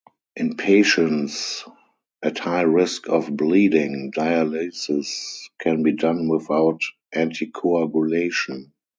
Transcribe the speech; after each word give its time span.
In 0.35 0.57
patients 0.57 1.63
at 2.23 2.39
high 2.39 2.63
risk 2.63 3.07
of 3.07 3.29
bleeding, 3.37 4.11
dialysis 4.11 5.43
can 5.59 5.83
be 5.83 5.91
done 5.91 6.27
without 6.27 6.81
anticoagulation. 7.13 8.71